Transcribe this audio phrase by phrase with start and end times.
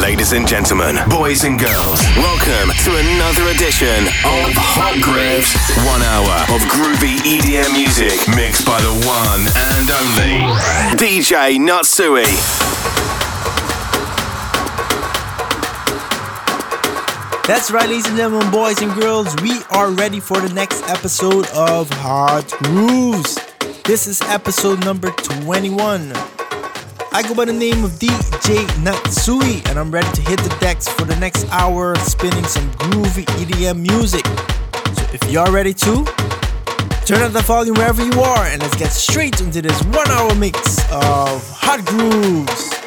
[0.00, 5.52] Ladies and gentlemen, boys and girls, welcome to another edition of Hot Grooves.
[5.84, 10.40] One hour of groovy EDM music mixed by the one and only
[10.96, 12.24] DJ Natsuj.
[17.46, 21.46] That's right, ladies and gentlemen, boys and girls, we are ready for the next episode
[21.50, 23.38] of Hot Grooves.
[23.84, 26.12] This is episode number 21.
[27.12, 30.88] I go by the name of DJ Natsuj, and I'm ready to hit the decks
[30.88, 34.24] for the next hour, spinning some groovy EDM music.
[34.94, 36.04] So if you're ready to,
[37.04, 40.32] turn up the volume wherever you are, and let's get straight into this one hour
[40.36, 42.79] mix of Hot Grooves.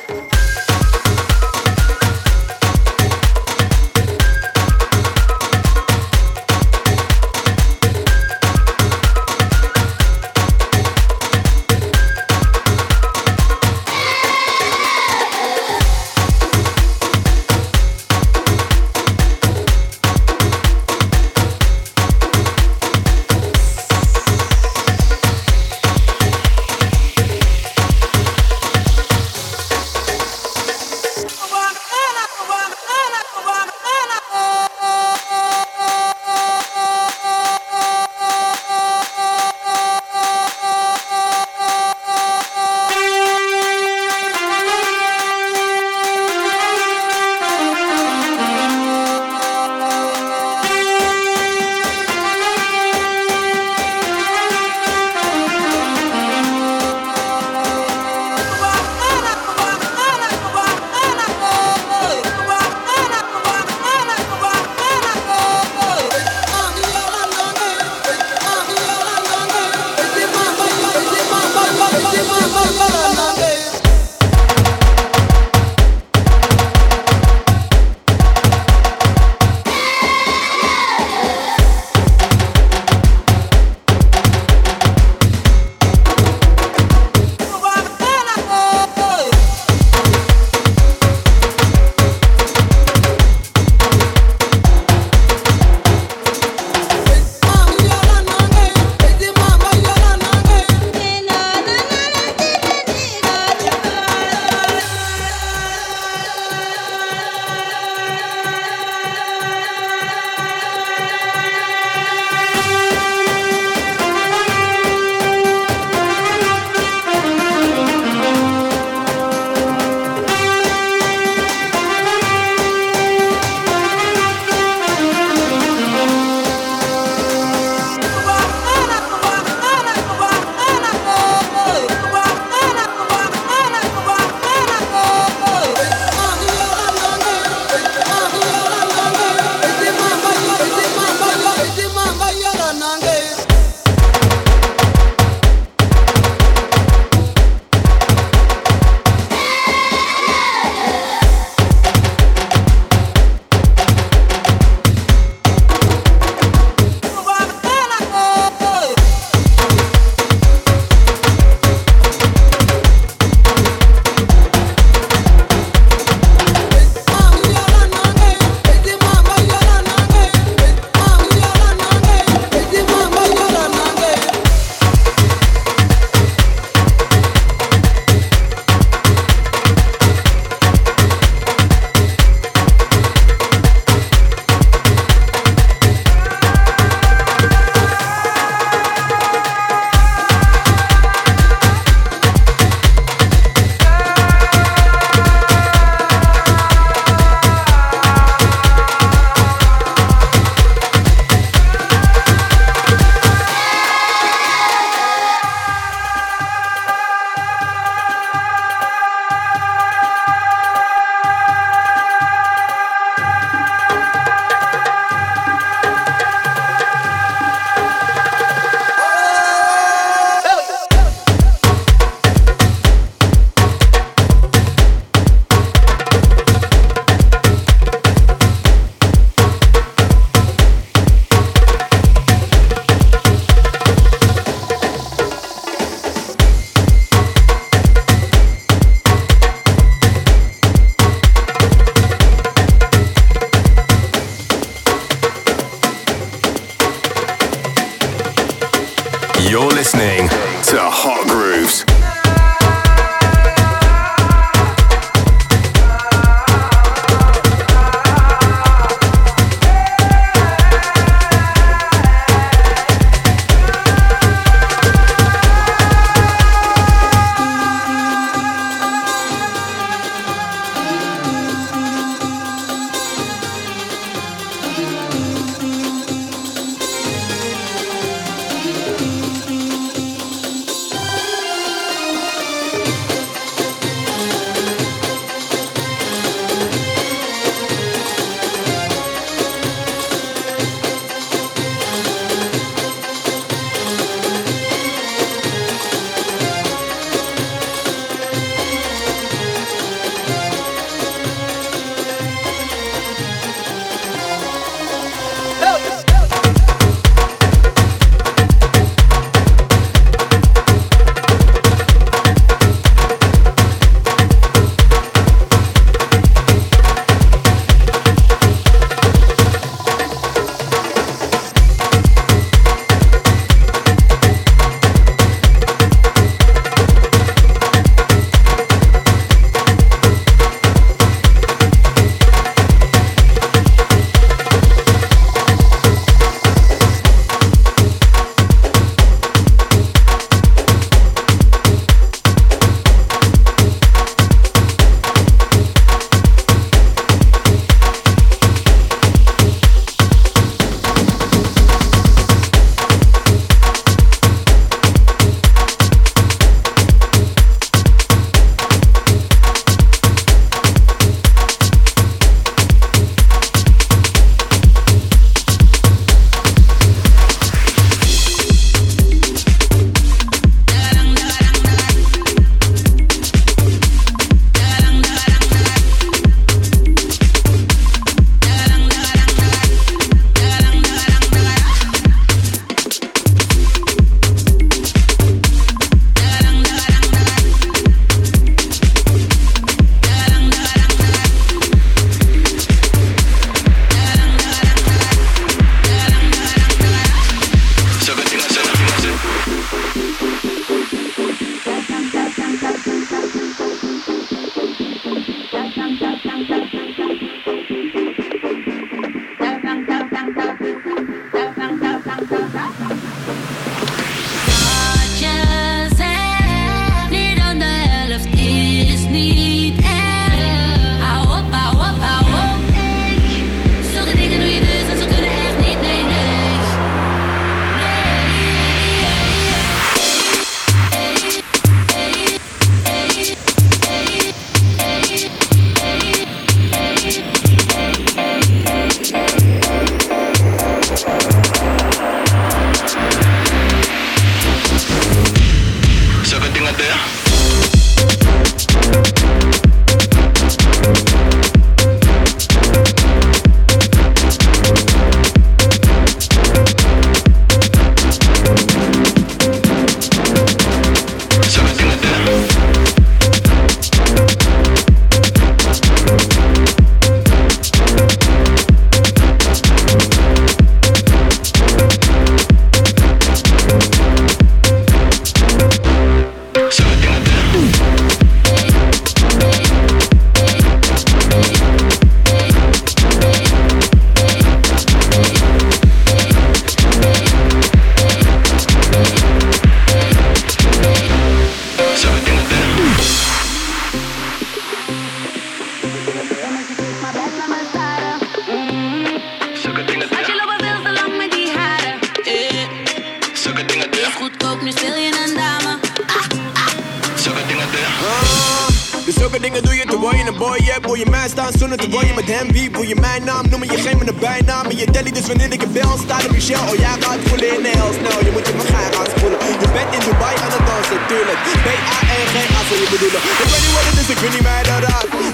[516.05, 519.09] style Michel, oh jij gaat voelen in heel snel, je moet je maar gaan gaan
[519.15, 521.39] spoelen Je bent in Dubai aan het dansen, tuurlijk.
[521.65, 523.21] B-A-N-G-A zal je bedoelen.
[523.43, 524.81] Ik weet niet wat het is, ik weet niet meer dat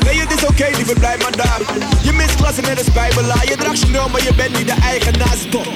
[0.05, 1.61] Nee, het is oké, okay, liever blijf maar daar.
[2.07, 3.45] Je mist klassen met een bijbelaar.
[3.51, 5.67] Je draagt Chanel, maar je bent niet de eigenaar Stop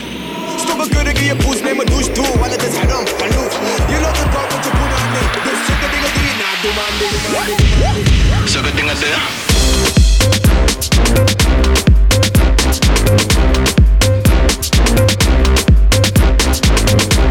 [0.64, 3.54] Stop een kurk in je poes, neem een douche toe Want het is haram, verlof
[3.92, 5.28] Je loopt het bal met je poen aan nee.
[5.48, 9.14] Dus zulke dingen die je na, nou, doe maar nee Zulke dingen die
[14.96, 15.24] Thank
[17.18, 17.23] you.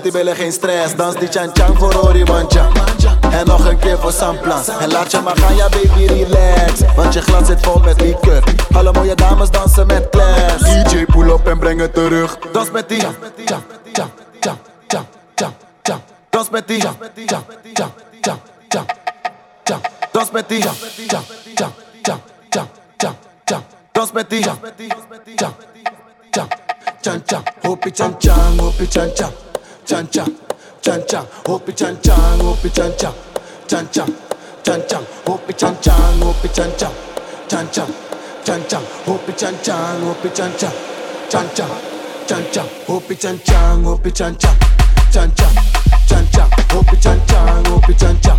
[0.00, 0.96] Billen geen stress.
[0.96, 2.68] Dans die chan chan voor Manja.
[3.30, 4.68] En nog een keer voor Samplas.
[4.68, 6.80] En laat je maar gaan, ja baby relax.
[6.96, 8.42] Want je glas zit vol met liquor.
[8.72, 10.62] Alle mooie dames dansen met class.
[10.62, 12.38] DJ pull op en breng het terug.
[12.52, 13.00] Dans met die.
[13.00, 16.00] Jam, jam, jam, jam, jam, jam.
[16.30, 16.80] Dans met die.
[16.80, 16.96] Jam,
[17.26, 18.86] jam, jam, jam, jam,
[19.64, 19.80] jam.
[20.12, 20.58] Dans met die.
[20.58, 20.74] Jam,
[21.06, 21.22] jam,
[21.54, 21.72] jam,
[22.02, 23.62] jam, jam, jam, jam.
[23.92, 24.40] Dans met die.
[24.40, 24.58] Jam,
[25.36, 25.54] jam,
[26.30, 26.48] jam,
[27.00, 27.42] jam, jam.
[27.62, 29.51] Hoppie chan chan, hoppie chan chan
[29.86, 30.26] chan chan,
[30.80, 33.12] chan chan, hopi chan chan, hopi chan chan,
[33.66, 34.08] chan chan,
[34.62, 36.92] chan chan, hopi chan chan, hopi chan chan,
[37.48, 37.88] chan chan,
[38.44, 40.72] chan chan, hopi chan chan, hopi chan chan,
[41.30, 41.68] chan chan,
[42.26, 44.56] chan chan, hopi chan chan, hopi chan chan,
[45.12, 45.54] chan chan,
[46.06, 48.38] chan chan, hopi chan chan, hopi chan chan,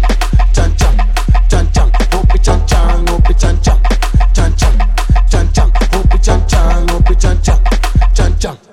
[0.53, 0.95] chan chan,
[1.49, 3.79] chan chan, hopi chan chan, hopi chan chan,
[4.33, 4.77] chan chan,
[5.29, 7.59] chan chan, hopi chan chan, hopi chan chan,
[8.15, 8.72] chan chan,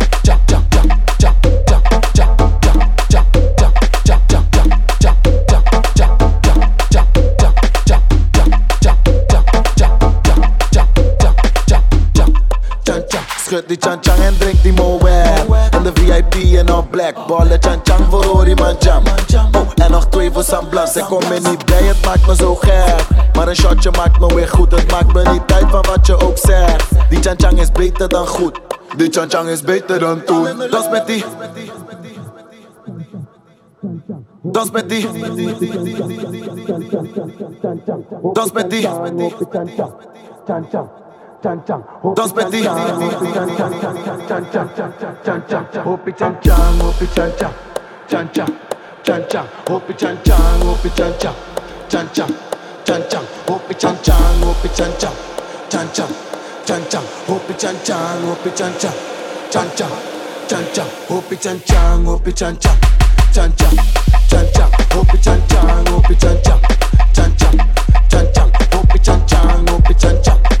[13.51, 15.09] Schud die chan en drink die moe
[15.71, 17.59] En de VIP in all black Ballen.
[17.59, 19.03] Chan chang voor Ori man jam.
[19.51, 20.95] Oh, en nog twee voor Sam Blas.
[20.95, 23.07] Ik kom er niet bij, het maakt me zo gek.
[23.35, 24.71] Maar een shotje maakt me weer goed.
[24.71, 26.89] Het maakt me niet uit van wat je ook zegt.
[27.09, 28.59] Die chan chang is beter dan goed.
[28.97, 30.47] Die chan chang is beter dan toen.
[30.69, 31.23] Dans met die.
[34.41, 35.07] Dans met die.
[38.33, 38.87] Dans met die
[41.43, 41.81] chan chan,
[42.15, 43.73] Dos petit, hopi chan chan,
[44.51, 44.69] chan chan,
[45.25, 47.51] chan chan, hopi chan chan, hopi chan chan,
[48.09, 48.47] chan chan,
[49.03, 51.33] chan chan, hopi chan chan, hopi chan chan,
[51.89, 52.29] chan chan,
[52.85, 55.13] chan chan, hopi chan chan, hopi chan chan,
[55.69, 56.09] chan chan,
[56.65, 58.93] chan chan, hopi chan chan, hopi chan chan,
[59.49, 59.89] chan chan,
[60.47, 62.77] chan chan, hopi chan chan, hopi chan chan,
[63.33, 63.73] chan chan,
[64.29, 66.59] chan chan, hopi chan chan, hopi chan chan,
[67.13, 67.57] chan chan,
[68.09, 70.60] chan chan, hopi chan chan, hopi chan chan.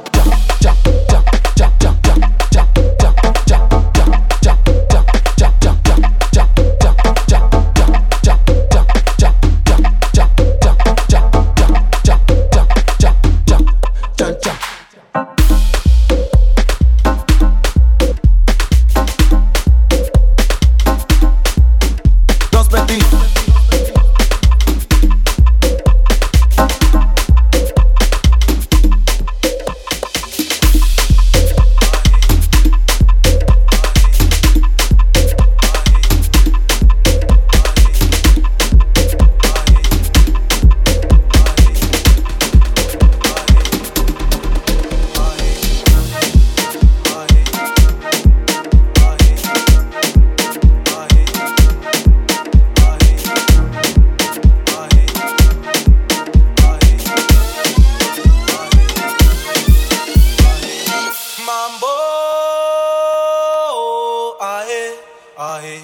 [65.37, 65.81] ae,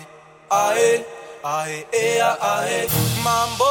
[0.51, 1.05] ae,
[1.43, 2.87] ae, ae, ae,
[3.23, 3.65] mambo.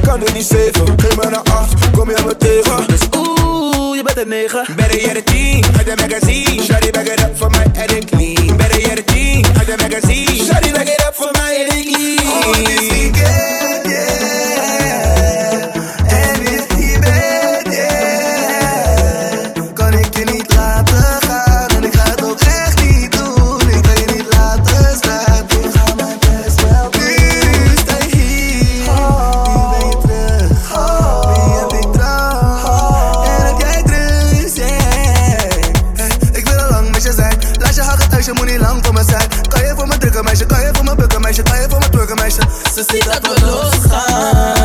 [0.00, 0.86] kan er niet zeven.
[0.96, 2.86] Geef me naar acht, kom je me tegen.
[2.86, 4.66] Dus oeh, je bent een negen.
[4.76, 6.90] Better jij de tien, uit de magazine.
[6.92, 8.56] Back it up voor mij en ik clean.
[8.56, 10.72] Better jij de tien, uit de magazine.
[10.72, 12.44] Back it up voor mij en ik clean.
[12.44, 13.55] Oh, this.
[43.04, 44.55] dat we losgaan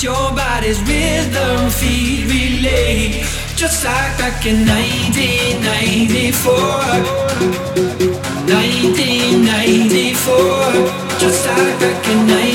[0.00, 3.24] Your body's rhythm feed relay,
[3.56, 6.54] just like back in 1994.
[8.46, 12.47] 1994, just like back in 1994.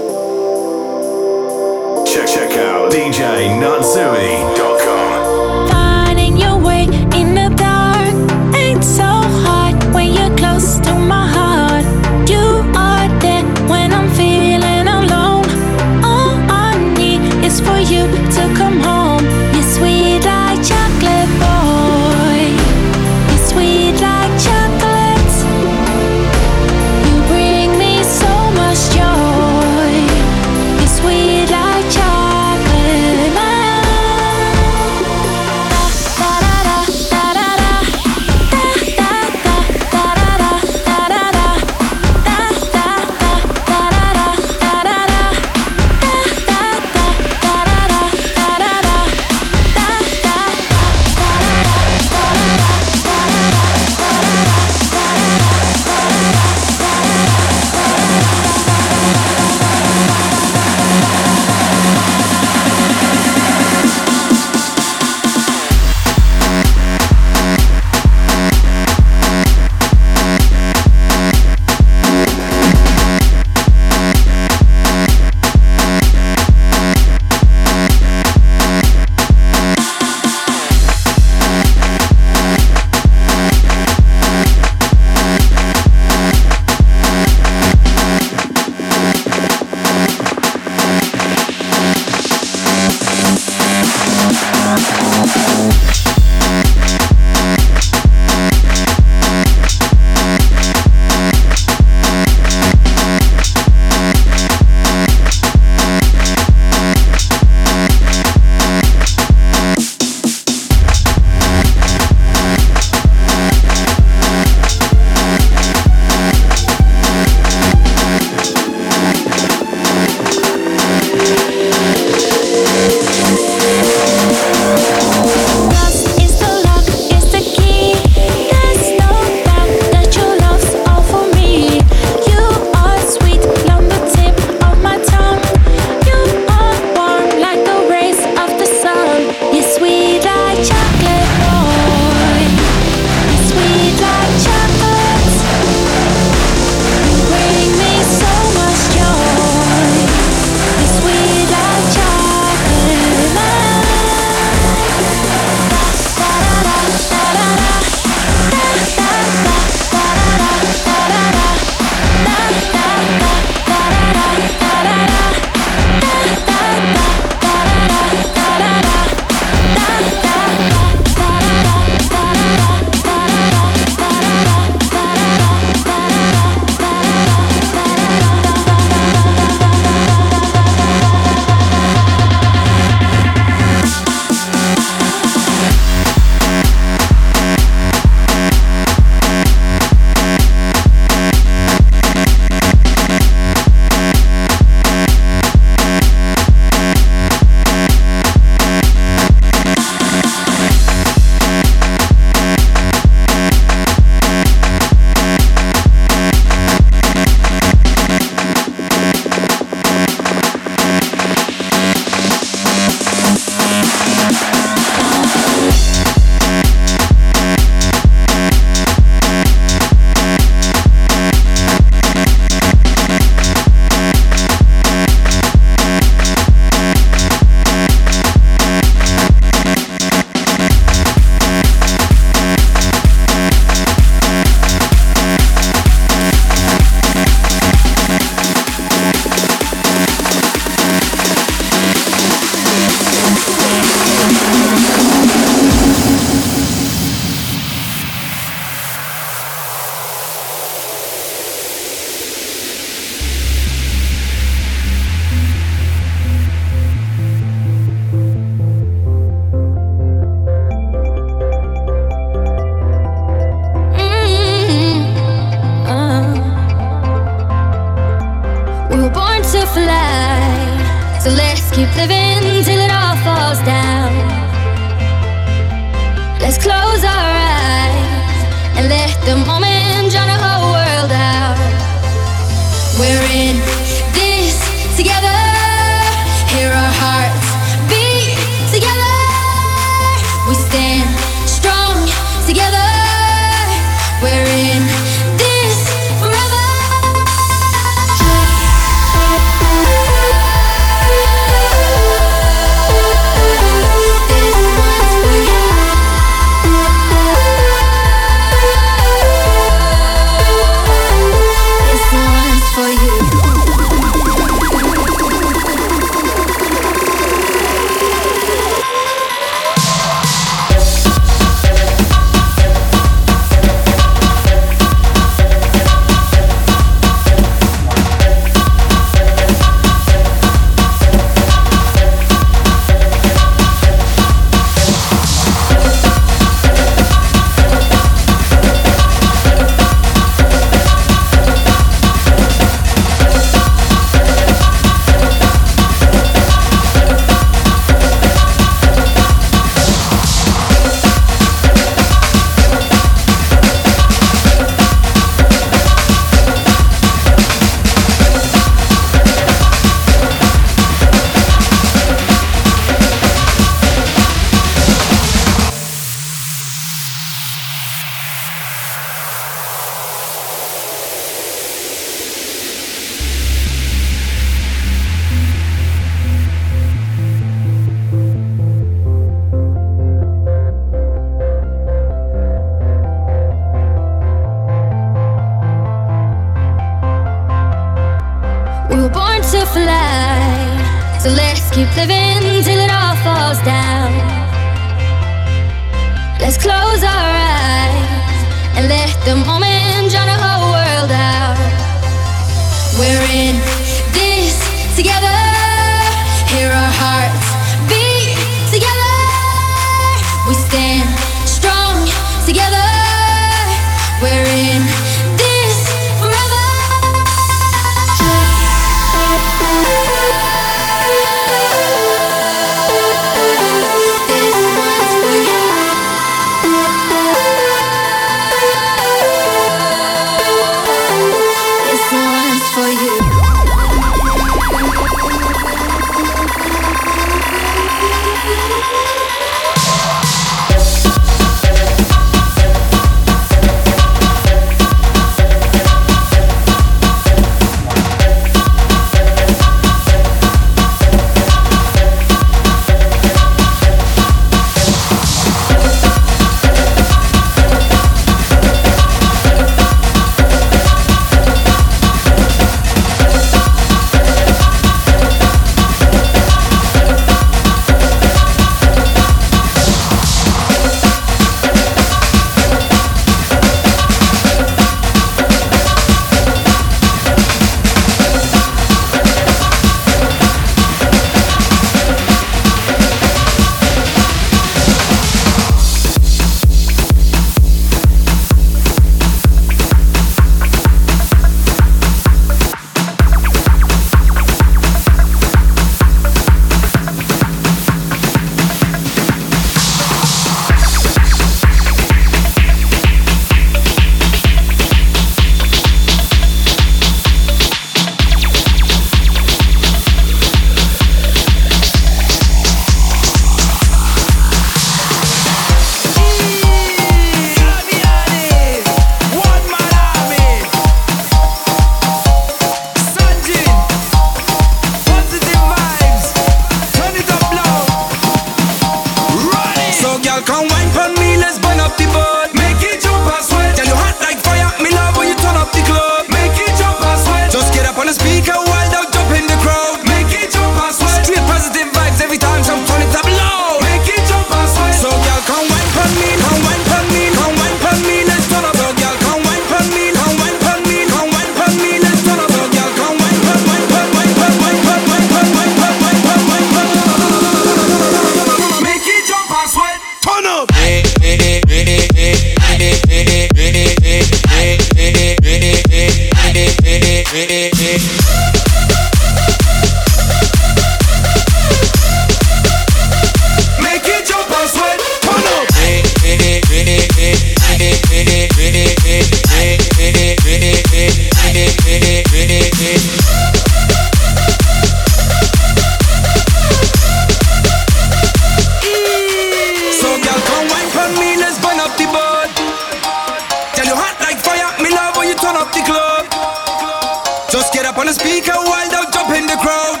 [598.08, 600.00] the speaker while thou jump in the crowd.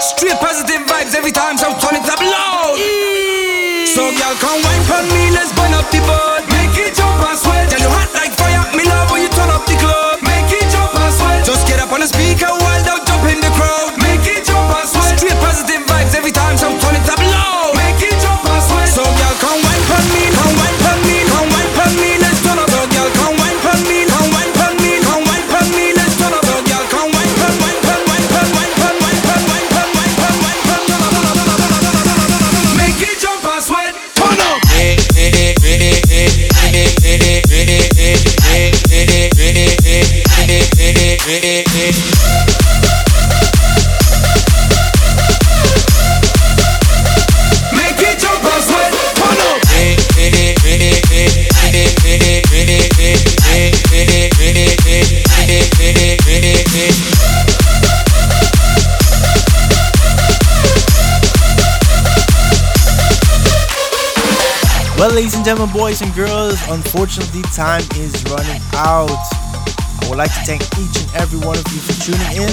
[0.00, 2.78] Straight positive vibes every time, so turn it up loud.
[3.88, 6.31] So y'all come wine for me, let's burn up the bar.
[64.98, 69.41] Well, ladies and gentlemen, boys and girls, unfortunately, time is running out
[70.12, 72.52] would like to thank each and every one of you for tuning in.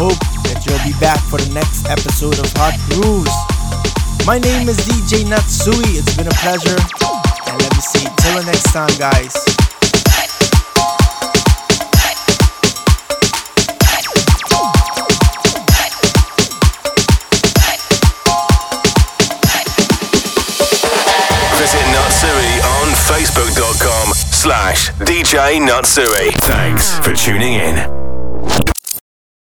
[0.00, 0.16] Hope
[0.48, 3.36] that you'll be back for the next episode of Hot Grooves.
[4.24, 5.76] My name is DJ Natsuj.
[6.00, 6.80] It's been a pleasure.
[7.52, 8.08] And let me see.
[8.24, 9.36] till the next time, guys.
[21.60, 26.30] Visit Natsuj on Facebook.com slash DJ Natsuj.
[26.42, 27.99] Thanks for tuning in.